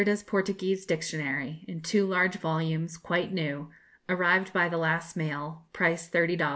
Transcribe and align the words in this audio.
Lacerda's 0.01 0.23
Portuguese 0.23 0.87
Dictionary, 0.87 1.63
in 1.67 1.79
two 1.79 2.07
large 2.07 2.37
volumes, 2.39 2.97
quite 2.97 3.31
new, 3.31 3.69
arrived 4.09 4.51
by 4.51 4.67
the 4.67 4.77
last 4.79 5.15
mail, 5.15 5.65
price 5.73 6.09
$30, 6.09 6.09
costs 6.09 6.13
here 6.31 6.37
$40; 6.37 6.39
No. 6.39 6.49